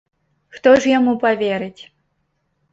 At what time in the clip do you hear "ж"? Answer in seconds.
0.79-0.95